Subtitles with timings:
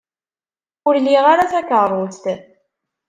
[0.87, 2.25] Ur liɣ ara takeṛṛust.